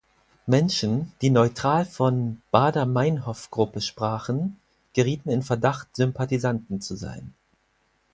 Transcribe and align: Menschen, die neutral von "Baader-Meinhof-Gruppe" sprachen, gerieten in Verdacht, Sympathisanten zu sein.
Menschen, 0.47 1.11
die 1.21 1.29
neutral 1.29 1.85
von 1.85 2.41
"Baader-Meinhof-Gruppe" 2.49 3.81
sprachen, 3.81 4.57
gerieten 4.93 5.29
in 5.29 5.43
Verdacht, 5.43 5.95
Sympathisanten 5.95 6.81
zu 6.81 6.95
sein. 6.95 7.35